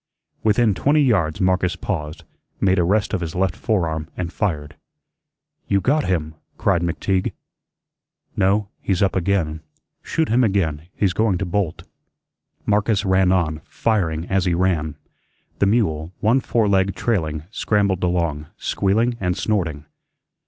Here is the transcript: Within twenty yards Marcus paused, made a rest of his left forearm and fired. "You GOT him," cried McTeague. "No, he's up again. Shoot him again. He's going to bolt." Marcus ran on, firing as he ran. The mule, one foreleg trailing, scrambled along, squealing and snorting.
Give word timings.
Within 0.41 0.73
twenty 0.73 1.03
yards 1.03 1.39
Marcus 1.39 1.75
paused, 1.75 2.23
made 2.59 2.79
a 2.79 2.83
rest 2.83 3.13
of 3.13 3.21
his 3.21 3.35
left 3.35 3.55
forearm 3.55 4.07
and 4.17 4.33
fired. 4.33 4.75
"You 5.67 5.79
GOT 5.79 6.05
him," 6.05 6.33
cried 6.57 6.81
McTeague. 6.81 7.33
"No, 8.35 8.69
he's 8.81 9.03
up 9.03 9.15
again. 9.15 9.61
Shoot 10.01 10.29
him 10.29 10.43
again. 10.43 10.87
He's 10.95 11.13
going 11.13 11.37
to 11.37 11.45
bolt." 11.45 11.83
Marcus 12.65 13.05
ran 13.05 13.31
on, 13.31 13.61
firing 13.63 14.25
as 14.25 14.45
he 14.45 14.55
ran. 14.55 14.95
The 15.59 15.67
mule, 15.67 16.11
one 16.19 16.39
foreleg 16.39 16.95
trailing, 16.95 17.43
scrambled 17.51 18.03
along, 18.03 18.47
squealing 18.57 19.17
and 19.19 19.37
snorting. 19.37 19.85